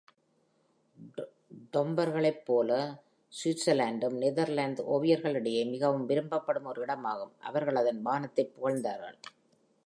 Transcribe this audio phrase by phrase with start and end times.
[1.73, 2.97] டொம்பர்கைப்போல,
[3.31, 9.17] Zoutelandeம் நெதர்லாந்து ஓவியர்களிடையே மிகவும் விரும்பப்படும் ஓர் இடமாகும், அவர்கள் அதன் வானத்தைப் புகழ்ந்தார்கள்.